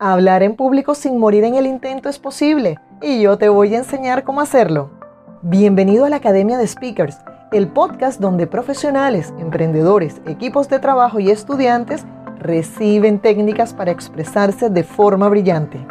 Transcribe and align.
Hablar 0.00 0.44
en 0.44 0.54
público 0.54 0.94
sin 0.94 1.18
morir 1.18 1.42
en 1.42 1.56
el 1.56 1.66
intento 1.66 2.08
es 2.08 2.20
posible 2.20 2.78
y 3.02 3.20
yo 3.20 3.36
te 3.36 3.48
voy 3.48 3.74
a 3.74 3.78
enseñar 3.78 4.22
cómo 4.22 4.40
hacerlo. 4.40 4.90
Bienvenido 5.42 6.04
a 6.04 6.08
la 6.08 6.14
Academia 6.14 6.56
de 6.56 6.68
Speakers, 6.68 7.18
el 7.50 7.66
podcast 7.66 8.20
donde 8.20 8.46
profesionales, 8.46 9.34
emprendedores, 9.40 10.20
equipos 10.28 10.68
de 10.68 10.78
trabajo 10.78 11.18
y 11.18 11.32
estudiantes 11.32 12.04
reciben 12.38 13.18
técnicas 13.18 13.74
para 13.74 13.90
expresarse 13.90 14.70
de 14.70 14.84
forma 14.84 15.28
brillante. 15.28 15.84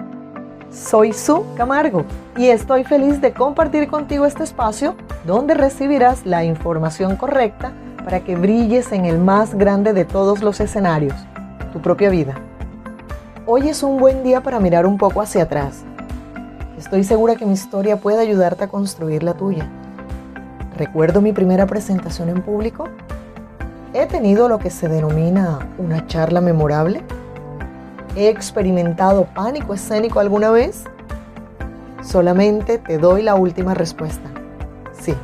Soy 0.71 1.12
Su 1.12 1.44
Camargo 1.58 2.05
y 2.38 2.46
estoy 2.46 2.86
feliz 2.86 3.20
de 3.20 3.34
compartir 3.34 3.89
contigo 3.89 4.26
este 4.26 4.46
espacio 4.46 4.96
donde 5.26 5.54
recibirás 5.54 6.26
la 6.26 6.46
información 6.46 7.18
correcta 7.18 7.74
para 8.05 8.21
que 8.21 8.38
brilles 8.38 8.94
en 8.94 9.04
el 9.04 9.18
más 9.18 9.54
grande 9.54 9.92
de 9.92 10.05
todos 10.05 10.42
los 10.42 10.62
escenarios, 10.62 11.14
tu 11.74 11.82
propia 11.82 12.10
vida. 12.10 12.46
Hoy 13.50 13.70
es 13.70 13.82
un 13.82 13.98
buen 13.98 14.23
día 14.23 14.43
para 14.43 14.59
mirar 14.59 14.86
un 14.86 14.98
poco 14.98 15.21
hacia 15.21 15.43
atrás. 15.43 15.86
Estoy 16.78 17.06
segura 17.06 17.37
que 17.37 17.46
mi 17.46 17.54
historia 17.54 17.96
puede 17.96 18.20
ayudarte 18.20 18.65
a 18.65 18.68
construir 18.68 19.23
la 19.23 19.36
tuya. 19.36 19.65
Recuerdo 20.75 21.21
mi 21.21 21.32
primera 21.32 21.65
presentación 21.65 22.28
en 22.28 22.42
público. 22.42 22.89
He 23.93 24.06
tenido 24.06 24.50
lo 24.50 24.60
que 24.60 24.70
se 24.70 24.89
denomina 24.89 25.60
una 25.78 26.06
charla 26.07 26.42
memorable. 26.42 27.04
¿He 28.18 28.28
experimentado 28.28 29.23
pánico 29.33 29.73
escénico 29.73 30.20
alguna 30.20 30.51
vez? 30.51 30.84
Solamente 32.03 32.80
te 32.80 32.98
doy 32.98 33.23
la 33.23 33.36
última 33.36 33.73
respuesta. 33.73 34.30
Sí. 34.92 35.16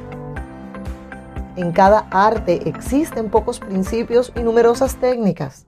En 1.57 1.73
cada 1.73 2.07
arte 2.09 2.69
existen 2.69 3.29
pocos 3.29 3.59
principios 3.59 4.31
y 4.33 4.43
numerosas 4.43 4.95
técnicas. 4.95 5.65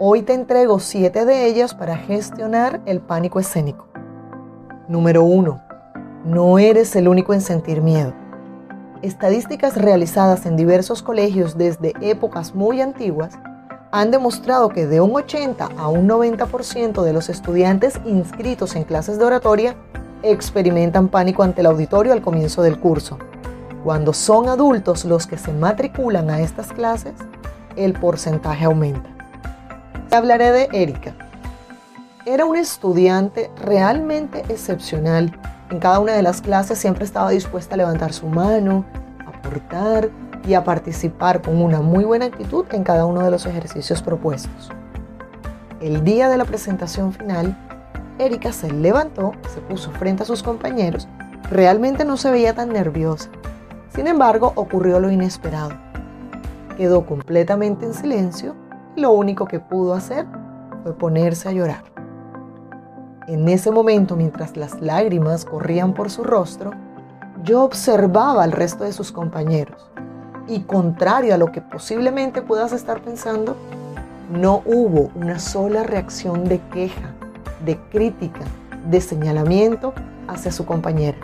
Hoy 0.00 0.22
te 0.22 0.32
entrego 0.32 0.78
siete 0.78 1.24
de 1.24 1.46
ellas 1.46 1.74
para 1.74 1.96
gestionar 1.96 2.80
el 2.86 3.00
pánico 3.00 3.40
escénico. 3.40 3.88
Número 4.86 5.24
1. 5.24 5.60
No 6.24 6.60
eres 6.60 6.94
el 6.94 7.08
único 7.08 7.34
en 7.34 7.40
sentir 7.40 7.82
miedo. 7.82 8.12
Estadísticas 9.02 9.74
realizadas 9.76 10.46
en 10.46 10.54
diversos 10.54 11.02
colegios 11.02 11.58
desde 11.58 11.94
épocas 12.00 12.54
muy 12.54 12.80
antiguas 12.80 13.34
han 13.90 14.12
demostrado 14.12 14.68
que 14.68 14.86
de 14.86 15.00
un 15.00 15.16
80 15.16 15.68
a 15.76 15.88
un 15.88 16.08
90% 16.08 17.02
de 17.02 17.12
los 17.12 17.28
estudiantes 17.28 18.00
inscritos 18.04 18.76
en 18.76 18.84
clases 18.84 19.18
de 19.18 19.24
oratoria 19.24 19.74
experimentan 20.22 21.08
pánico 21.08 21.42
ante 21.42 21.62
el 21.62 21.66
auditorio 21.66 22.12
al 22.12 22.22
comienzo 22.22 22.62
del 22.62 22.78
curso. 22.78 23.18
Cuando 23.82 24.12
son 24.12 24.48
adultos 24.48 25.04
los 25.04 25.26
que 25.26 25.38
se 25.38 25.52
matriculan 25.52 26.30
a 26.30 26.40
estas 26.40 26.72
clases, 26.72 27.14
el 27.74 27.94
porcentaje 27.94 28.64
aumenta 28.64 29.17
hablaré 30.16 30.52
de 30.52 30.68
Erika. 30.72 31.14
Era 32.24 32.44
una 32.44 32.60
estudiante 32.60 33.50
realmente 33.64 34.42
excepcional. 34.48 35.38
En 35.70 35.78
cada 35.78 35.98
una 35.98 36.12
de 36.12 36.22
las 36.22 36.40
clases 36.40 36.78
siempre 36.78 37.04
estaba 37.04 37.30
dispuesta 37.30 37.74
a 37.74 37.78
levantar 37.78 38.12
su 38.12 38.26
mano, 38.26 38.84
a 39.24 39.30
aportar 39.36 40.10
y 40.46 40.54
a 40.54 40.64
participar 40.64 41.42
con 41.42 41.60
una 41.60 41.80
muy 41.80 42.04
buena 42.04 42.26
actitud 42.26 42.64
en 42.72 42.84
cada 42.84 43.04
uno 43.06 43.22
de 43.22 43.30
los 43.30 43.46
ejercicios 43.46 44.02
propuestos. 44.02 44.70
El 45.80 46.04
día 46.04 46.28
de 46.28 46.36
la 46.36 46.44
presentación 46.44 47.12
final, 47.12 47.56
Erika 48.18 48.52
se 48.52 48.70
levantó, 48.70 49.32
se 49.52 49.60
puso 49.60 49.90
frente 49.92 50.24
a 50.24 50.26
sus 50.26 50.42
compañeros. 50.42 51.06
Realmente 51.50 52.04
no 52.04 52.16
se 52.16 52.30
veía 52.30 52.54
tan 52.54 52.70
nerviosa. 52.70 53.30
Sin 53.94 54.06
embargo, 54.06 54.52
ocurrió 54.56 55.00
lo 55.00 55.10
inesperado. 55.10 55.72
Quedó 56.76 57.06
completamente 57.06 57.86
en 57.86 57.94
silencio 57.94 58.54
lo 58.98 59.12
único 59.12 59.46
que 59.46 59.60
pudo 59.60 59.94
hacer 59.94 60.26
fue 60.82 60.92
ponerse 60.94 61.48
a 61.48 61.52
llorar. 61.52 61.84
En 63.26 63.48
ese 63.48 63.70
momento, 63.70 64.16
mientras 64.16 64.56
las 64.56 64.80
lágrimas 64.80 65.44
corrían 65.44 65.92
por 65.94 66.10
su 66.10 66.24
rostro, 66.24 66.72
yo 67.44 67.62
observaba 67.62 68.42
al 68.42 68.52
resto 68.52 68.84
de 68.84 68.92
sus 68.92 69.12
compañeros 69.12 69.90
y 70.48 70.60
contrario 70.60 71.34
a 71.34 71.38
lo 71.38 71.52
que 71.52 71.60
posiblemente 71.60 72.42
puedas 72.42 72.72
estar 72.72 73.02
pensando, 73.02 73.54
no 74.32 74.62
hubo 74.64 75.10
una 75.14 75.38
sola 75.38 75.82
reacción 75.82 76.44
de 76.44 76.58
queja, 76.72 77.12
de 77.64 77.76
crítica, 77.90 78.40
de 78.88 79.00
señalamiento 79.00 79.92
hacia 80.26 80.50
su 80.50 80.64
compañera. 80.64 81.18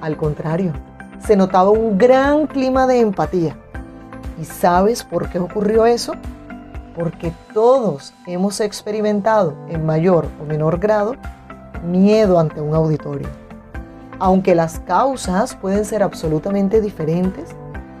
Al 0.00 0.16
contrario, 0.16 0.72
se 1.24 1.36
notaba 1.36 1.70
un 1.70 1.98
gran 1.98 2.46
clima 2.46 2.86
de 2.86 3.00
empatía. 3.00 3.56
¿Y 4.40 4.44
sabes 4.44 5.02
por 5.02 5.28
qué 5.28 5.38
ocurrió 5.38 5.86
eso? 5.86 6.12
Porque 6.96 7.32
todos 7.52 8.14
hemos 8.26 8.60
experimentado 8.60 9.54
en 9.68 9.84
mayor 9.84 10.26
o 10.40 10.44
menor 10.44 10.78
grado 10.78 11.14
miedo 11.84 12.40
ante 12.40 12.60
un 12.60 12.74
auditorio. 12.74 13.28
Aunque 14.18 14.54
las 14.54 14.80
causas 14.80 15.54
pueden 15.54 15.84
ser 15.84 16.02
absolutamente 16.02 16.80
diferentes, 16.80 17.54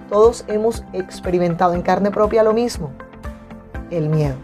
todos 0.08 0.44
hemos 0.48 0.82
experimentado 0.94 1.74
en 1.74 1.82
carne 1.82 2.10
propia 2.10 2.42
lo 2.42 2.54
mismo, 2.54 2.90
el 3.90 4.08
miedo. 4.08 4.36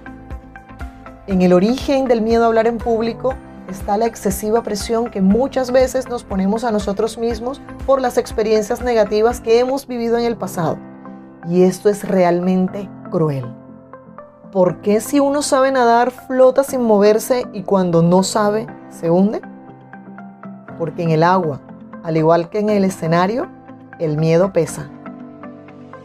En 1.27 1.41
el 1.41 1.55
origen 1.55 2.07
del 2.07 2.21
miedo 2.21 2.45
a 2.45 2.49
hablar 2.49 2.67
en 2.67 2.79
público 2.79 3.35
está 3.71 3.97
la 3.97 4.07
excesiva 4.07 4.63
presión 4.63 5.11
que 5.11 5.23
muchas 5.23 5.71
veces 5.71 6.09
nos 6.09 6.25
ponemos 6.25 6.65
a 6.65 6.73
nosotros 6.73 7.17
mismos 7.17 7.63
por 7.87 8.03
las 8.03 8.19
experiencias 8.19 8.83
negativas 8.83 9.41
que 9.41 9.61
hemos 9.61 9.87
vivido 9.87 10.19
en 10.19 10.25
el 10.25 10.37
pasado. 10.37 10.77
Y 11.49 11.63
esto 11.63 11.89
es 11.89 12.07
realmente 12.07 12.91
cruel. 13.11 13.62
¿Por 14.53 14.83
qué 14.83 15.01
si 15.01 15.19
uno 15.19 15.41
sabe 15.41 15.73
nadar 15.73 16.11
flota 16.11 16.63
sin 16.63 16.83
moverse 16.83 17.47
y 17.55 17.63
cuando 17.63 18.03
no 18.03 18.23
sabe 18.23 18.67
se 18.91 19.11
hunde? 19.11 19.41
Porque 20.79 21.03
en 21.03 21.11
el 21.11 21.23
agua, 21.23 21.61
al 22.05 22.19
igual 22.19 22.51
que 22.51 22.59
en 22.59 22.69
el 22.69 22.85
escenario, 22.85 23.49
el 23.99 24.19
miedo 24.19 24.53
pesa. 24.53 24.91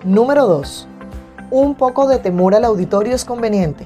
Número 0.05 0.47
2. 0.47 0.87
Un 1.51 1.75
poco 1.75 2.07
de 2.07 2.19
temor 2.19 2.55
al 2.55 2.63
auditorio 2.63 3.13
es 3.13 3.25
conveniente. 3.25 3.85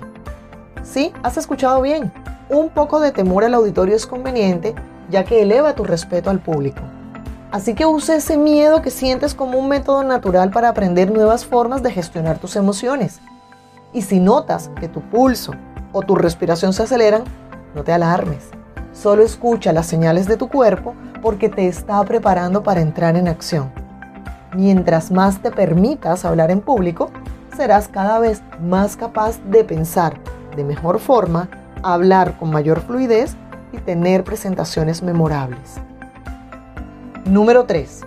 Sí, 0.84 1.12
has 1.24 1.38
escuchado 1.38 1.82
bien. 1.82 2.14
Un 2.50 2.70
poco 2.70 3.00
de 3.00 3.12
temor 3.12 3.44
al 3.44 3.56
auditorio 3.56 3.96
es 3.96 4.06
conveniente 4.06 4.76
ya 5.10 5.24
que 5.26 5.42
eleva 5.42 5.74
tu 5.74 5.84
respeto 5.84 6.30
al 6.30 6.40
público. 6.40 6.82
Así 7.52 7.74
que 7.74 7.86
usa 7.86 8.16
ese 8.16 8.38
miedo 8.38 8.82
que 8.82 8.92
sientes 8.92 9.34
como 9.34 9.58
un 9.58 9.68
método 9.68 10.04
natural 10.04 10.52
para 10.52 10.70
aprender 10.70 11.12
nuevas 11.12 11.46
formas 11.46 11.82
de 11.82 11.92
gestionar 11.92 12.38
tus 12.38 12.56
emociones 12.56 13.20
y 13.94 14.02
si 14.02 14.19
notas 14.19 14.72
que 14.79 14.88
tu 14.88 15.02
pulso 15.02 15.53
o 15.91 16.02
tu 16.02 16.16
respiración 16.16 16.74
se 16.74 16.84
aceleran, 16.84 17.24
no 17.75 17.84
te 17.84 17.94
alarmes. 17.94 18.50
Solo 18.94 19.24
escucha 19.24 19.74
las 19.74 19.85
señales 19.85 20.28
de 20.28 20.38
tu 20.38 20.50
cuerpo 20.50 20.94
porque 21.22 21.50
te 21.50 21.68
está 21.68 22.03
preparando 22.03 22.63
para 22.63 22.81
entrar 22.81 23.16
en 23.16 23.28
acción. 23.28 23.72
Mientras 24.53 25.12
más 25.12 25.41
te 25.41 25.52
permitas 25.52 26.25
hablar 26.25 26.52
en 26.52 26.62
público, 26.62 27.09
serás 27.56 27.88
cada 27.88 28.19
vez 28.19 28.41
más 28.62 28.97
capaz 28.97 29.40
de 29.50 29.63
pensar 29.63 30.18
de 30.56 30.63
mejor 30.66 31.00
forma, 31.00 31.50
hablar 31.84 32.38
con 32.38 32.52
mayor 32.52 32.81
fluidez 32.81 33.38
y 33.72 33.78
tener 33.78 34.25
presentaciones 34.25 35.02
memorables. 35.02 35.75
Número 37.25 37.66
3. 37.66 38.02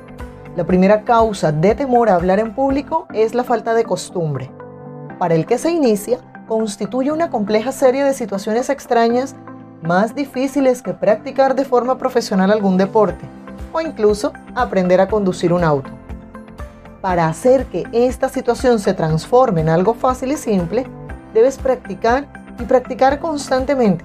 La 0.57 0.65
primera 0.65 1.03
causa 1.03 1.51
de 1.51 1.75
temor 1.75 2.11
a 2.11 2.17
hablar 2.17 2.39
en 2.39 2.55
público 2.55 3.07
es 3.15 3.35
la 3.35 3.45
falta 3.45 3.73
de 3.73 3.85
costumbre 3.85 4.51
para 5.19 5.35
el 5.35 5.47
que 5.47 5.59
se 5.59 5.71
inicia, 5.71 6.19
constituye 6.47 7.13
una 7.13 7.31
compleja 7.31 7.73
serie 7.73 8.05
de 8.05 8.15
situaciones 8.15 8.69
extrañas 8.71 9.35
más 9.83 10.15
difíciles 10.15 10.83
que 10.83 10.95
practicar 10.95 11.55
de 11.55 11.65
forma 11.65 11.99
profesional 11.99 12.51
algún 12.51 12.77
deporte 12.77 13.25
o 13.73 13.81
incluso 13.81 14.33
aprender 14.55 15.01
a 15.01 15.09
conducir 15.09 15.53
un 15.53 15.65
auto. 15.65 15.91
Para 17.01 17.29
hacer 17.29 17.67
que 17.67 17.85
esta 17.93 18.29
situación 18.29 18.79
se 18.79 18.95
transforme 18.95 19.61
en 19.61 19.69
algo 19.69 19.95
fácil 19.95 20.33
y 20.33 20.37
simple, 20.37 20.87
debes 21.35 21.59
practicar 21.59 22.27
y 22.59 22.65
practicar 22.65 23.19
constantemente. 23.19 24.05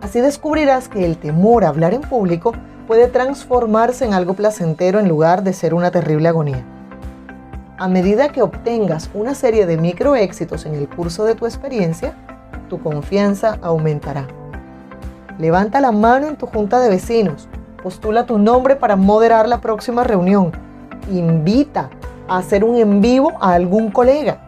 Así 0.00 0.20
descubrirás 0.20 0.88
que 0.88 1.04
el 1.04 1.18
temor 1.18 1.64
a 1.64 1.68
hablar 1.68 1.92
en 1.92 2.00
público 2.00 2.52
puede 2.86 3.08
transformarse 3.08 4.06
en 4.06 4.14
algo 4.14 4.34
placentero 4.34 4.98
en 4.98 5.08
lugar 5.08 5.42
de 5.42 5.52
ser 5.52 5.74
una 5.74 5.90
terrible 5.90 6.28
agonía. 6.28 6.64
A 7.80 7.86
medida 7.86 8.30
que 8.30 8.42
obtengas 8.42 9.08
una 9.14 9.36
serie 9.36 9.64
de 9.64 9.76
micro 9.76 10.16
éxitos 10.16 10.66
en 10.66 10.74
el 10.74 10.88
curso 10.88 11.24
de 11.24 11.36
tu 11.36 11.46
experiencia, 11.46 12.12
tu 12.68 12.82
confianza 12.82 13.56
aumentará. 13.62 14.26
Levanta 15.38 15.80
la 15.80 15.92
mano 15.92 16.26
en 16.26 16.34
tu 16.34 16.46
junta 16.46 16.80
de 16.80 16.88
vecinos, 16.88 17.48
postula 17.80 18.26
tu 18.26 18.36
nombre 18.36 18.74
para 18.74 18.96
moderar 18.96 19.48
la 19.48 19.60
próxima 19.60 20.02
reunión, 20.02 20.50
invita 21.08 21.88
a 22.26 22.38
hacer 22.38 22.64
un 22.64 22.74
en 22.74 23.00
vivo 23.00 23.34
a 23.40 23.52
algún 23.52 23.92
colega. 23.92 24.38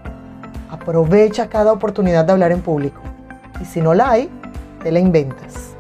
Aprovecha 0.69 1.49
cada 1.49 1.73
oportunidad 1.73 2.25
de 2.25 2.33
hablar 2.33 2.51
en 2.51 2.63
público. 2.63 3.01
Y 3.61 3.65
si 3.65 3.81
no 3.81 3.95
la 3.95 4.11
hay, 4.11 4.29
te 4.83 4.91
la 4.91 4.99
inventas. 4.99 5.77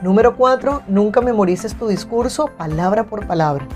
Número 0.00 0.36
4. 0.36 0.82
Nunca 0.86 1.20
memorices 1.20 1.74
tu 1.74 1.88
discurso 1.88 2.50
palabra 2.56 3.02
por 3.02 3.26
palabra. 3.26 3.66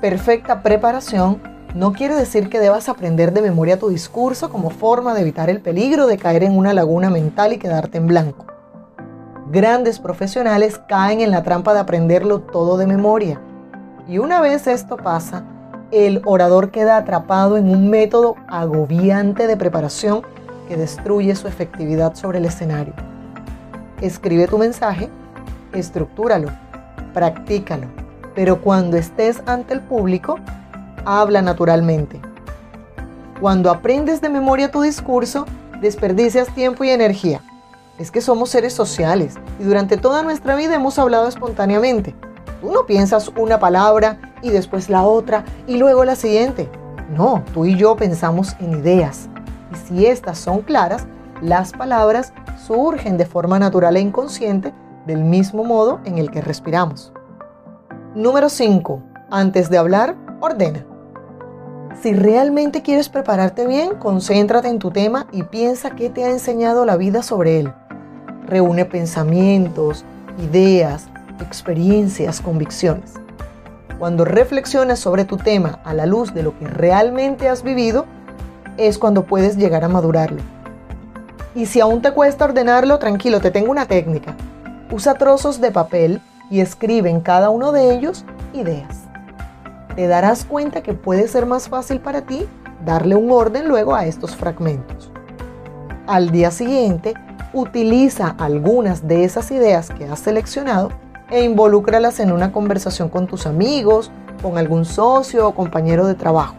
Perfecta 0.00 0.60
preparación 0.60 1.53
no 1.74 1.92
quiere 1.92 2.14
decir 2.14 2.48
que 2.48 2.60
debas 2.60 2.88
aprender 2.88 3.32
de 3.32 3.42
memoria 3.42 3.80
tu 3.80 3.88
discurso 3.88 4.48
como 4.48 4.70
forma 4.70 5.12
de 5.12 5.22
evitar 5.22 5.50
el 5.50 5.60
peligro 5.60 6.06
de 6.06 6.18
caer 6.18 6.44
en 6.44 6.56
una 6.56 6.72
laguna 6.72 7.10
mental 7.10 7.52
y 7.52 7.58
quedarte 7.58 7.98
en 7.98 8.06
blanco. 8.06 8.46
grandes 9.50 9.98
profesionales 9.98 10.80
caen 10.88 11.20
en 11.20 11.30
la 11.30 11.42
trampa 11.42 11.74
de 11.74 11.80
aprenderlo 11.80 12.40
todo 12.40 12.76
de 12.76 12.86
memoria. 12.86 13.40
Y 14.08 14.18
una 14.18 14.40
vez 14.40 14.66
esto 14.66 14.96
pasa, 14.96 15.44
el 15.90 16.22
orador 16.24 16.70
queda 16.70 16.96
atrapado 16.96 17.56
en 17.56 17.68
un 17.68 17.90
método 17.90 18.36
agobiante 18.48 19.46
de 19.46 19.56
preparación 19.56 20.22
que 20.68 20.76
destruye 20.76 21.34
su 21.34 21.46
efectividad 21.46 22.14
sobre 22.14 22.38
el 22.38 22.46
escenario. 22.46 22.94
Escribe 24.00 24.48
tu 24.48 24.58
mensaje, 24.58 25.08
estructúralo, 25.72 26.48
practícalo, 27.12 27.86
pero 28.34 28.60
cuando 28.60 28.96
estés 28.96 29.42
ante 29.46 29.74
el 29.74 29.80
público, 29.80 30.38
habla 31.04 31.42
naturalmente. 31.42 32.20
Cuando 33.40 33.70
aprendes 33.70 34.20
de 34.20 34.28
memoria 34.28 34.70
tu 34.70 34.82
discurso, 34.82 35.46
desperdicias 35.80 36.54
tiempo 36.54 36.84
y 36.84 36.90
energía. 36.90 37.40
Es 37.98 38.10
que 38.10 38.20
somos 38.20 38.50
seres 38.50 38.72
sociales 38.72 39.34
y 39.60 39.64
durante 39.64 39.96
toda 39.96 40.22
nuestra 40.22 40.54
vida 40.56 40.74
hemos 40.74 40.98
hablado 40.98 41.28
espontáneamente. 41.28 42.14
Tú 42.60 42.72
no 42.72 42.86
piensas 42.86 43.28
una 43.36 43.58
palabra 43.58 44.18
y 44.42 44.50
después 44.50 44.88
la 44.88 45.02
otra 45.02 45.44
y 45.66 45.76
luego 45.76 46.04
la 46.04 46.16
siguiente. 46.16 46.68
No, 47.14 47.44
tú 47.52 47.66
y 47.66 47.76
yo 47.76 47.96
pensamos 47.96 48.56
en 48.60 48.80
ideas. 48.80 49.28
Y 49.72 49.76
si 49.76 50.06
estas 50.06 50.38
son 50.38 50.62
claras, 50.62 51.06
las 51.42 51.72
palabras 51.72 52.32
surgen 52.66 53.16
de 53.16 53.26
forma 53.26 53.58
natural 53.58 53.96
e 53.96 54.00
inconsciente 54.00 54.72
del 55.06 55.22
mismo 55.22 55.64
modo 55.64 56.00
en 56.04 56.18
el 56.18 56.30
que 56.30 56.40
respiramos. 56.40 57.12
Número 58.14 58.48
5. 58.48 59.02
Antes 59.30 59.68
de 59.68 59.78
hablar, 59.78 60.16
ordena. 60.40 60.86
Si 62.02 62.12
realmente 62.12 62.82
quieres 62.82 63.08
prepararte 63.08 63.66
bien, 63.66 63.94
concéntrate 63.94 64.68
en 64.68 64.78
tu 64.78 64.90
tema 64.90 65.26
y 65.32 65.42
piensa 65.44 65.90
qué 65.90 66.10
te 66.10 66.24
ha 66.24 66.30
enseñado 66.30 66.84
la 66.84 66.96
vida 66.96 67.22
sobre 67.22 67.60
él. 67.60 67.72
Reúne 68.46 68.84
pensamientos, 68.84 70.04
ideas, 70.38 71.06
experiencias, 71.40 72.40
convicciones. 72.40 73.14
Cuando 73.98 74.24
reflexionas 74.24 74.98
sobre 74.98 75.24
tu 75.24 75.38
tema 75.38 75.80
a 75.84 75.94
la 75.94 76.04
luz 76.04 76.34
de 76.34 76.42
lo 76.42 76.58
que 76.58 76.66
realmente 76.66 77.48
has 77.48 77.62
vivido, 77.62 78.04
es 78.76 78.98
cuando 78.98 79.24
puedes 79.24 79.56
llegar 79.56 79.84
a 79.84 79.88
madurarlo. 79.88 80.42
Y 81.54 81.66
si 81.66 81.80
aún 81.80 82.02
te 82.02 82.12
cuesta 82.12 82.44
ordenarlo, 82.44 82.98
tranquilo, 82.98 83.40
te 83.40 83.50
tengo 83.50 83.70
una 83.70 83.86
técnica. 83.86 84.34
Usa 84.90 85.14
trozos 85.14 85.60
de 85.60 85.70
papel 85.70 86.20
y 86.50 86.60
escribe 86.60 87.08
en 87.08 87.20
cada 87.20 87.50
uno 87.50 87.72
de 87.72 87.94
ellos 87.94 88.24
ideas 88.52 89.03
te 89.94 90.06
darás 90.06 90.44
cuenta 90.44 90.82
que 90.82 90.94
puede 90.94 91.28
ser 91.28 91.46
más 91.46 91.68
fácil 91.68 92.00
para 92.00 92.22
ti 92.22 92.46
darle 92.84 93.14
un 93.14 93.30
orden 93.30 93.68
luego 93.68 93.94
a 93.94 94.06
estos 94.06 94.36
fragmentos. 94.36 95.10
Al 96.06 96.30
día 96.30 96.50
siguiente, 96.50 97.14
utiliza 97.52 98.34
algunas 98.38 99.06
de 99.06 99.24
esas 99.24 99.50
ideas 99.50 99.90
que 99.90 100.06
has 100.06 100.18
seleccionado 100.18 100.90
e 101.30 101.44
involúcralas 101.44 102.20
en 102.20 102.32
una 102.32 102.52
conversación 102.52 103.08
con 103.08 103.26
tus 103.26 103.46
amigos, 103.46 104.10
con 104.42 104.58
algún 104.58 104.84
socio 104.84 105.48
o 105.48 105.54
compañero 105.54 106.06
de 106.06 106.14
trabajo. 106.14 106.56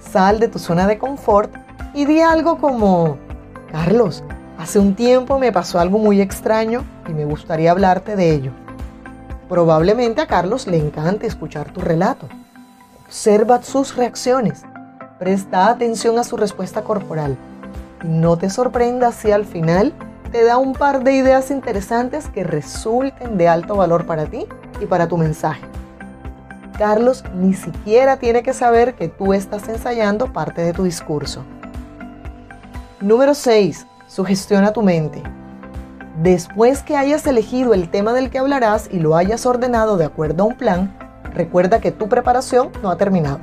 Sal 0.00 0.40
de 0.40 0.48
tu 0.48 0.58
zona 0.58 0.86
de 0.86 0.98
confort 0.98 1.50
y 1.94 2.04
di 2.04 2.20
algo 2.20 2.58
como, 2.58 3.16
Carlos, 3.72 4.22
hace 4.58 4.78
un 4.78 4.94
tiempo 4.94 5.38
me 5.38 5.52
pasó 5.52 5.78
algo 5.78 5.98
muy 5.98 6.20
extraño 6.20 6.84
y 7.08 7.12
me 7.12 7.24
gustaría 7.24 7.70
hablarte 7.70 8.16
de 8.16 8.30
ello. 8.32 8.63
Probablemente 9.54 10.20
a 10.20 10.26
Carlos 10.26 10.66
le 10.66 10.78
encante 10.78 11.28
escuchar 11.28 11.70
tu 11.70 11.80
relato. 11.80 12.26
Observa 13.06 13.62
sus 13.62 13.94
reacciones. 13.94 14.64
Presta 15.20 15.68
atención 15.68 16.18
a 16.18 16.24
su 16.24 16.36
respuesta 16.36 16.82
corporal. 16.82 17.36
Y 18.02 18.08
no 18.08 18.36
te 18.36 18.50
sorprendas 18.50 19.14
si 19.14 19.30
al 19.30 19.44
final 19.44 19.92
te 20.32 20.42
da 20.42 20.58
un 20.58 20.72
par 20.72 21.04
de 21.04 21.12
ideas 21.12 21.52
interesantes 21.52 22.28
que 22.30 22.42
resulten 22.42 23.38
de 23.38 23.46
alto 23.46 23.76
valor 23.76 24.06
para 24.06 24.26
ti 24.26 24.48
y 24.80 24.86
para 24.86 25.06
tu 25.06 25.16
mensaje. 25.18 25.62
Carlos 26.76 27.22
ni 27.36 27.54
siquiera 27.54 28.16
tiene 28.16 28.42
que 28.42 28.54
saber 28.54 28.96
que 28.96 29.06
tú 29.06 29.34
estás 29.34 29.68
ensayando 29.68 30.32
parte 30.32 30.62
de 30.62 30.72
tu 30.72 30.82
discurso. 30.82 31.44
Número 33.00 33.34
6. 33.34 33.86
Sugestiona 34.08 34.72
tu 34.72 34.82
mente. 34.82 35.22
Después 36.22 36.84
que 36.84 36.96
hayas 36.96 37.26
elegido 37.26 37.74
el 37.74 37.90
tema 37.90 38.12
del 38.12 38.30
que 38.30 38.38
hablarás 38.38 38.88
y 38.92 39.00
lo 39.00 39.16
hayas 39.16 39.46
ordenado 39.46 39.96
de 39.96 40.04
acuerdo 40.04 40.44
a 40.44 40.46
un 40.46 40.56
plan, 40.56 40.96
recuerda 41.34 41.80
que 41.80 41.90
tu 41.90 42.08
preparación 42.08 42.70
no 42.84 42.90
ha 42.90 42.96
terminado. 42.96 43.40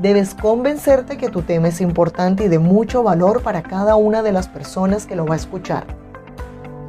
Debes 0.00 0.34
convencerte 0.34 1.16
que 1.16 1.28
tu 1.28 1.42
tema 1.42 1.68
es 1.68 1.80
importante 1.80 2.44
y 2.44 2.48
de 2.48 2.58
mucho 2.58 3.04
valor 3.04 3.44
para 3.44 3.62
cada 3.62 3.94
una 3.94 4.22
de 4.22 4.32
las 4.32 4.48
personas 4.48 5.06
que 5.06 5.14
lo 5.14 5.24
va 5.24 5.34
a 5.34 5.38
escuchar. 5.38 5.86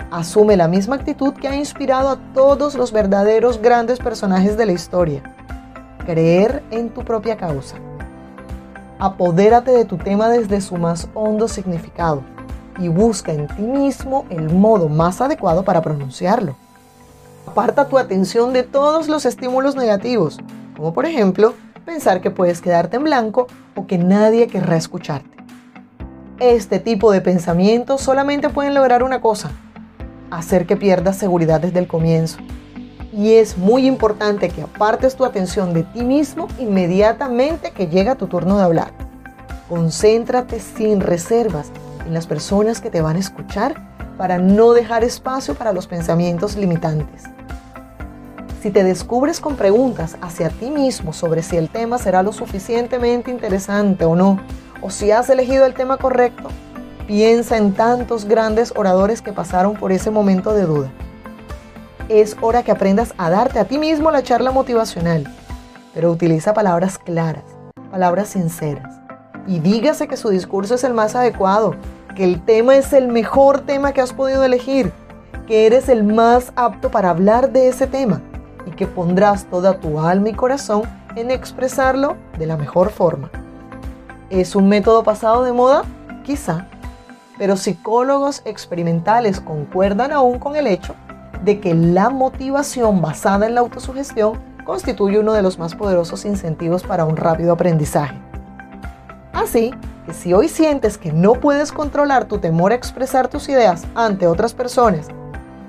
Asume 0.09 0.57
la 0.57 0.67
misma 0.67 0.95
actitud 0.95 1.35
que 1.35 1.47
ha 1.47 1.55
inspirado 1.55 2.09
a 2.09 2.19
todos 2.33 2.73
los 2.73 2.91
verdaderos 2.91 3.61
grandes 3.61 3.99
personajes 3.99 4.57
de 4.57 4.65
la 4.65 4.71
historia. 4.71 5.21
Creer 6.07 6.63
en 6.71 6.89
tu 6.89 7.05
propia 7.05 7.37
causa. 7.37 7.75
Apodérate 8.97 9.69
de 9.69 9.85
tu 9.85 9.97
tema 9.97 10.29
desde 10.29 10.61
su 10.61 10.77
más 10.77 11.07
hondo 11.13 11.47
significado 11.47 12.23
y 12.79 12.87
busca 12.87 13.33
en 13.33 13.47
ti 13.47 13.61
mismo 13.61 14.25
el 14.29 14.49
modo 14.49 14.89
más 14.89 15.21
adecuado 15.21 15.63
para 15.63 15.81
pronunciarlo. 15.81 16.55
Aparta 17.45 17.87
tu 17.87 17.97
atención 17.97 18.53
de 18.53 18.63
todos 18.63 19.07
los 19.07 19.25
estímulos 19.25 19.75
negativos, 19.75 20.39
como 20.75 20.93
por 20.93 21.05
ejemplo 21.05 21.53
pensar 21.85 22.21
que 22.21 22.31
puedes 22.31 22.61
quedarte 22.61 22.97
en 22.97 23.03
blanco 23.03 23.47
o 23.75 23.87
que 23.87 23.97
nadie 23.97 24.47
querrá 24.47 24.77
escucharte. 24.77 25.29
Este 26.39 26.79
tipo 26.79 27.11
de 27.11 27.21
pensamientos 27.21 28.01
solamente 28.01 28.49
pueden 28.49 28.73
lograr 28.73 29.03
una 29.03 29.19
cosa, 29.19 29.51
hacer 30.31 30.65
que 30.65 30.77
pierdas 30.77 31.17
seguridad 31.17 31.59
desde 31.59 31.79
el 31.79 31.87
comienzo. 31.87 32.37
Y 33.11 33.33
es 33.33 33.57
muy 33.57 33.87
importante 33.87 34.49
que 34.49 34.61
apartes 34.61 35.15
tu 35.15 35.25
atención 35.25 35.73
de 35.73 35.83
ti 35.83 36.03
mismo 36.03 36.47
inmediatamente 36.59 37.71
que 37.71 37.87
llega 37.87 38.15
tu 38.15 38.27
turno 38.27 38.57
de 38.57 38.63
hablar. 38.63 38.91
Concéntrate 39.67 40.59
sin 40.59 41.01
reservas 41.01 41.71
las 42.13 42.27
personas 42.27 42.81
que 42.81 42.89
te 42.89 43.01
van 43.01 43.15
a 43.15 43.19
escuchar 43.19 43.89
para 44.17 44.37
no 44.37 44.73
dejar 44.73 45.03
espacio 45.03 45.55
para 45.55 45.71
los 45.71 45.87
pensamientos 45.87 46.55
limitantes. 46.55 47.23
Si 48.61 48.71
te 48.71 48.83
descubres 48.83 49.39
con 49.39 49.55
preguntas 49.55 50.17
hacia 50.21 50.49
ti 50.49 50.69
mismo 50.69 51.13
sobre 51.13 51.43
si 51.43 51.55
el 51.55 51.69
tema 51.69 51.97
será 51.97 52.23
lo 52.23 52.33
suficientemente 52.33 53.31
interesante 53.31 54.03
o 54.03 54.17
no, 54.17 54.39
o 54.81 54.89
si 54.89 55.11
has 55.11 55.29
elegido 55.29 55.65
el 55.65 55.73
tema 55.73 55.95
correcto, 55.95 56.49
piensa 57.07 57.55
en 57.55 57.73
tantos 57.73 58.25
grandes 58.25 58.73
oradores 58.75 59.21
que 59.21 59.31
pasaron 59.31 59.75
por 59.77 59.93
ese 59.93 60.11
momento 60.11 60.53
de 60.53 60.63
duda. 60.63 60.91
Es 62.09 62.35
hora 62.41 62.63
que 62.63 62.71
aprendas 62.71 63.13
a 63.17 63.29
darte 63.29 63.59
a 63.59 63.65
ti 63.65 63.77
mismo 63.77 64.11
la 64.11 64.23
charla 64.23 64.51
motivacional, 64.51 65.33
pero 65.93 66.11
utiliza 66.11 66.53
palabras 66.53 66.97
claras, 66.97 67.45
palabras 67.89 68.27
sinceras, 68.27 68.99
y 69.47 69.59
dígase 69.59 70.09
que 70.09 70.17
su 70.17 70.29
discurso 70.29 70.75
es 70.75 70.83
el 70.83 70.93
más 70.93 71.15
adecuado 71.15 71.75
que 72.15 72.23
el 72.23 72.41
tema 72.43 72.75
es 72.75 72.93
el 72.93 73.07
mejor 73.07 73.61
tema 73.61 73.91
que 73.93 74.01
has 74.01 74.13
podido 74.13 74.43
elegir, 74.43 74.91
que 75.47 75.65
eres 75.65 75.89
el 75.89 76.03
más 76.03 76.51
apto 76.55 76.91
para 76.91 77.09
hablar 77.09 77.51
de 77.51 77.67
ese 77.67 77.87
tema 77.87 78.21
y 78.65 78.71
que 78.71 78.87
pondrás 78.87 79.45
toda 79.45 79.79
tu 79.79 79.99
alma 79.99 80.29
y 80.29 80.33
corazón 80.33 80.83
en 81.15 81.31
expresarlo 81.31 82.17
de 82.37 82.45
la 82.45 82.57
mejor 82.57 82.89
forma. 82.89 83.29
¿Es 84.29 84.55
un 84.55 84.69
método 84.69 85.03
pasado 85.03 85.43
de 85.43 85.53
moda? 85.53 85.83
Quizá, 86.23 86.67
pero 87.37 87.55
psicólogos 87.55 88.41
experimentales 88.45 89.39
concuerdan 89.39 90.11
aún 90.11 90.39
con 90.39 90.55
el 90.55 90.67
hecho 90.67 90.93
de 91.43 91.59
que 91.59 91.73
la 91.73 92.09
motivación 92.09 93.01
basada 93.01 93.47
en 93.47 93.55
la 93.55 93.61
autosugestión 93.61 94.37
constituye 94.65 95.17
uno 95.17 95.33
de 95.33 95.41
los 95.41 95.57
más 95.57 95.73
poderosos 95.73 96.25
incentivos 96.25 96.83
para 96.83 97.05
un 97.05 97.17
rápido 97.17 97.53
aprendizaje. 97.53 98.15
Así 99.33 99.73
si 100.13 100.33
hoy 100.33 100.47
sientes 100.47 100.97
que 100.97 101.11
no 101.11 101.33
puedes 101.33 101.71
controlar 101.71 102.25
tu 102.25 102.39
temor 102.39 102.71
a 102.71 102.75
expresar 102.75 103.27
tus 103.27 103.49
ideas 103.49 103.85
ante 103.95 104.27
otras 104.27 104.53
personas 104.53 105.07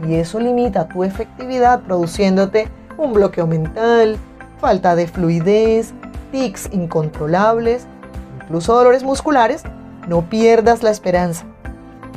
y 0.07 0.15
eso 0.15 0.41
limita 0.41 0.89
tu 0.89 1.05
efectividad 1.05 1.81
produciéndote 1.81 2.69
un 2.97 3.13
bloqueo 3.13 3.47
mental, 3.47 4.17
falta 4.59 4.95
de 4.95 5.07
fluidez, 5.07 5.93
tics 6.33 6.69
incontrolables, 6.73 7.87
incluso 8.43 8.75
dolores 8.75 9.03
musculares, 9.03 9.63
no 10.09 10.23
pierdas 10.23 10.83
la 10.83 10.91
esperanza. 10.91 11.45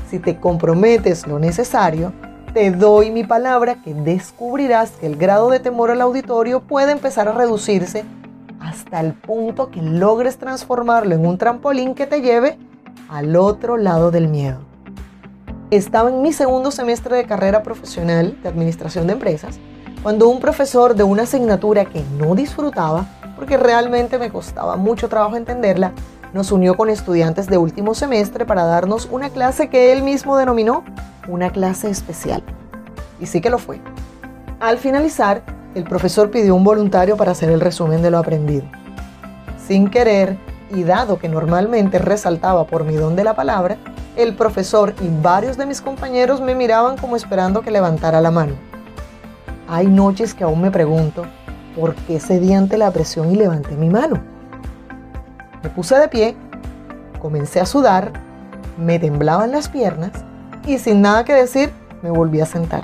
Si 0.09 0.19
te 0.19 0.37
comprometes 0.39 1.27
lo 1.27 1.39
necesario, 1.39 2.13
te 2.53 2.69
doy 2.71 3.11
mi 3.11 3.23
palabra 3.23 3.75
que 3.83 3.93
descubrirás 3.93 4.91
que 4.91 5.07
el 5.07 5.15
grado 5.15 5.49
de 5.49 5.59
temor 5.59 5.89
al 5.89 6.01
auditorio 6.01 6.61
puede 6.61 6.91
empezar 6.91 7.27
a 7.27 7.33
reducirse 7.33 8.05
hasta 8.93 9.07
el 9.07 9.15
punto 9.15 9.71
que 9.71 9.81
logres 9.81 10.37
transformarlo 10.37 11.15
en 11.15 11.25
un 11.25 11.39
trampolín 11.39 11.95
que 11.95 12.05
te 12.05 12.21
lleve 12.21 12.59
al 13.09 13.35
otro 13.35 13.75
lado 13.75 14.11
del 14.11 14.27
miedo. 14.27 14.59
Estaba 15.71 16.09
en 16.09 16.21
mi 16.21 16.31
segundo 16.31 16.69
semestre 16.69 17.15
de 17.15 17.25
carrera 17.25 17.63
profesional 17.63 18.37
de 18.43 18.49
administración 18.49 19.07
de 19.07 19.13
empresas 19.13 19.57
cuando 20.03 20.29
un 20.29 20.39
profesor 20.39 20.93
de 20.93 21.01
una 21.01 21.23
asignatura 21.23 21.85
que 21.85 22.03
no 22.19 22.35
disfrutaba, 22.35 23.07
porque 23.35 23.57
realmente 23.57 24.19
me 24.19 24.29
costaba 24.29 24.75
mucho 24.75 25.09
trabajo 25.09 25.37
entenderla, 25.37 25.93
nos 26.31 26.51
unió 26.51 26.77
con 26.77 26.89
estudiantes 26.89 27.47
de 27.47 27.57
último 27.57 27.95
semestre 27.95 28.45
para 28.45 28.63
darnos 28.63 29.07
una 29.09 29.31
clase 29.31 29.69
que 29.69 29.91
él 29.91 30.03
mismo 30.03 30.37
denominó 30.37 30.83
una 31.27 31.49
clase 31.49 31.89
especial. 31.89 32.43
Y 33.19 33.25
sí 33.25 33.41
que 33.41 33.49
lo 33.49 33.57
fue. 33.57 33.81
Al 34.59 34.77
finalizar, 34.77 35.41
el 35.73 35.83
profesor 35.83 36.29
pidió 36.29 36.53
un 36.53 36.63
voluntario 36.63 37.17
para 37.17 37.31
hacer 37.31 37.49
el 37.49 37.59
resumen 37.59 38.03
de 38.03 38.11
lo 38.11 38.19
aprendido. 38.19 38.65
Sin 39.67 39.89
querer, 39.89 40.37
y 40.71 40.83
dado 40.83 41.19
que 41.19 41.29
normalmente 41.29 41.99
resaltaba 41.99 42.65
por 42.65 42.83
mi 42.83 42.95
don 42.95 43.15
de 43.15 43.23
la 43.23 43.35
palabra, 43.35 43.77
el 44.15 44.35
profesor 44.35 44.93
y 45.01 45.09
varios 45.21 45.57
de 45.57 45.65
mis 45.65 45.81
compañeros 45.81 46.41
me 46.41 46.55
miraban 46.55 46.97
como 46.97 47.15
esperando 47.15 47.61
que 47.61 47.71
levantara 47.71 48.21
la 48.21 48.31
mano. 48.31 48.53
Hay 49.67 49.87
noches 49.87 50.33
que 50.33 50.43
aún 50.43 50.61
me 50.61 50.71
pregunto 50.71 51.25
por 51.75 51.95
qué 51.95 52.19
cedí 52.19 52.53
ante 52.53 52.77
la 52.77 52.91
presión 52.91 53.31
y 53.31 53.35
levanté 53.35 53.75
mi 53.75 53.89
mano. 53.89 54.21
Me 55.63 55.69
puse 55.69 55.97
de 55.97 56.07
pie, 56.07 56.35
comencé 57.19 57.59
a 57.59 57.65
sudar, 57.65 58.11
me 58.77 58.99
temblaban 58.99 59.51
las 59.51 59.69
piernas 59.69 60.11
y 60.65 60.77
sin 60.77 61.01
nada 61.01 61.23
que 61.23 61.33
decir 61.33 61.71
me 62.01 62.11
volví 62.11 62.41
a 62.41 62.45
sentar. 62.45 62.83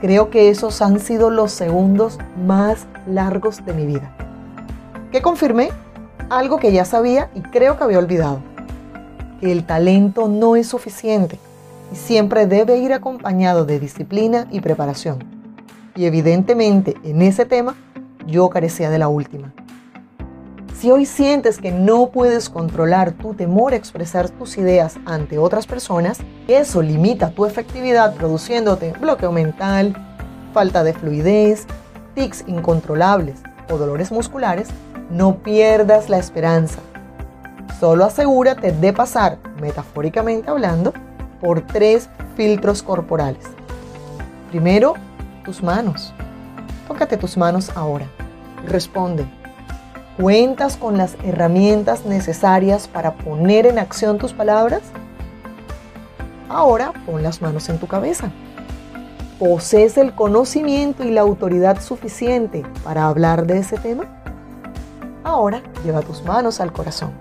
Creo 0.00 0.30
que 0.30 0.48
esos 0.48 0.80
han 0.80 0.98
sido 1.00 1.30
los 1.30 1.52
segundos 1.52 2.18
más 2.46 2.86
largos 3.06 3.64
de 3.64 3.72
mi 3.74 3.84
vida. 3.84 4.17
¿Qué 5.10 5.22
confirmé? 5.22 5.70
Algo 6.28 6.58
que 6.58 6.70
ya 6.70 6.84
sabía 6.84 7.30
y 7.34 7.40
creo 7.40 7.78
que 7.78 7.84
había 7.84 7.98
olvidado. 7.98 8.40
Que 9.40 9.50
el 9.50 9.64
talento 9.64 10.28
no 10.28 10.54
es 10.54 10.66
suficiente 10.66 11.38
y 11.90 11.96
siempre 11.96 12.46
debe 12.46 12.76
ir 12.76 12.92
acompañado 12.92 13.64
de 13.64 13.80
disciplina 13.80 14.46
y 14.50 14.60
preparación. 14.60 15.24
Y 15.96 16.04
evidentemente 16.04 16.94
en 17.04 17.22
ese 17.22 17.46
tema 17.46 17.74
yo 18.26 18.50
carecía 18.50 18.90
de 18.90 18.98
la 18.98 19.08
última. 19.08 19.54
Si 20.78 20.90
hoy 20.90 21.06
sientes 21.06 21.56
que 21.56 21.72
no 21.72 22.10
puedes 22.10 22.50
controlar 22.50 23.12
tu 23.12 23.32
temor 23.32 23.72
a 23.72 23.76
expresar 23.76 24.28
tus 24.28 24.58
ideas 24.58 24.98
ante 25.06 25.38
otras 25.38 25.66
personas, 25.66 26.18
eso 26.48 26.82
limita 26.82 27.30
tu 27.30 27.46
efectividad 27.46 28.14
produciéndote 28.14 28.92
bloqueo 29.00 29.32
mental, 29.32 29.96
falta 30.52 30.84
de 30.84 30.92
fluidez, 30.92 31.66
tics 32.14 32.44
incontrolables 32.46 33.42
o 33.70 33.78
dolores 33.78 34.10
musculares, 34.10 34.68
no 35.10 35.38
pierdas 35.38 36.08
la 36.08 36.18
esperanza. 36.18 36.80
Solo 37.80 38.04
asegúrate 38.04 38.72
de 38.72 38.92
pasar, 38.92 39.38
metafóricamente 39.60 40.50
hablando, 40.50 40.92
por 41.40 41.60
tres 41.62 42.08
filtros 42.36 42.82
corporales. 42.82 43.44
Primero, 44.50 44.94
tus 45.44 45.62
manos. 45.62 46.12
Tócate 46.86 47.16
tus 47.16 47.36
manos 47.36 47.70
ahora 47.74 48.06
responde. 48.66 49.26
¿Cuentas 50.16 50.76
con 50.76 50.96
las 50.96 51.16
herramientas 51.22 52.04
necesarias 52.04 52.88
para 52.88 53.14
poner 53.14 53.66
en 53.66 53.78
acción 53.78 54.18
tus 54.18 54.32
palabras? 54.32 54.82
Ahora 56.48 56.92
pon 57.06 57.22
las 57.22 57.40
manos 57.40 57.68
en 57.68 57.78
tu 57.78 57.86
cabeza. 57.86 58.30
¿Posees 59.38 59.96
el 59.98 60.16
conocimiento 60.16 61.04
y 61.04 61.12
la 61.12 61.20
autoridad 61.20 61.80
suficiente 61.80 62.64
para 62.82 63.06
hablar 63.06 63.46
de 63.46 63.58
ese 63.58 63.78
tema? 63.78 64.04
Ahora 65.22 65.62
lleva 65.84 66.02
tus 66.02 66.24
manos 66.24 66.60
al 66.60 66.72
corazón. 66.72 67.12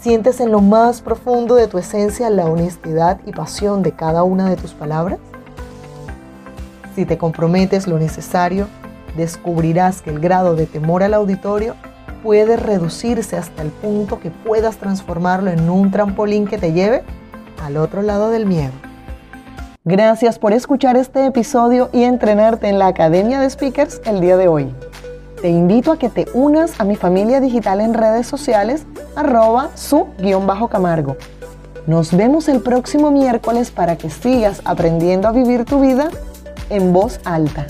¿Sientes 0.00 0.40
en 0.40 0.50
lo 0.50 0.62
más 0.62 1.02
profundo 1.02 1.56
de 1.56 1.66
tu 1.66 1.76
esencia 1.76 2.30
la 2.30 2.46
honestidad 2.46 3.20
y 3.26 3.32
pasión 3.32 3.82
de 3.82 3.92
cada 3.92 4.22
una 4.22 4.48
de 4.48 4.56
tus 4.56 4.72
palabras? 4.72 5.18
Si 6.94 7.04
te 7.04 7.18
comprometes 7.18 7.86
lo 7.86 7.98
necesario, 7.98 8.66
descubrirás 9.14 10.00
que 10.00 10.08
el 10.08 10.20
grado 10.20 10.54
de 10.54 10.64
temor 10.64 11.02
al 11.02 11.12
auditorio 11.12 11.74
puede 12.22 12.56
reducirse 12.56 13.36
hasta 13.36 13.60
el 13.60 13.68
punto 13.68 14.20
que 14.20 14.30
puedas 14.30 14.78
transformarlo 14.78 15.50
en 15.50 15.68
un 15.68 15.90
trampolín 15.90 16.46
que 16.46 16.56
te 16.56 16.72
lleve 16.72 17.02
al 17.62 17.76
otro 17.76 18.00
lado 18.00 18.30
del 18.30 18.46
miedo. 18.46 18.72
Gracias 19.86 20.38
por 20.38 20.52
escuchar 20.52 20.98
este 20.98 21.24
episodio 21.24 21.88
y 21.90 22.02
entrenarte 22.02 22.68
en 22.68 22.78
la 22.78 22.88
Academia 22.88 23.40
de 23.40 23.48
Speakers 23.48 24.02
el 24.04 24.20
día 24.20 24.36
de 24.36 24.46
hoy. 24.46 24.74
Te 25.40 25.48
invito 25.48 25.90
a 25.90 25.98
que 25.98 26.10
te 26.10 26.26
unas 26.34 26.78
a 26.78 26.84
mi 26.84 26.96
familia 26.96 27.40
digital 27.40 27.80
en 27.80 27.94
redes 27.94 28.26
sociales 28.26 28.84
arroba 29.16 29.70
su-camargo. 29.76 31.16
Nos 31.86 32.14
vemos 32.14 32.50
el 32.50 32.60
próximo 32.60 33.10
miércoles 33.10 33.70
para 33.70 33.96
que 33.96 34.10
sigas 34.10 34.60
aprendiendo 34.66 35.28
a 35.28 35.32
vivir 35.32 35.64
tu 35.64 35.80
vida 35.80 36.10
en 36.68 36.92
voz 36.92 37.18
alta. 37.24 37.66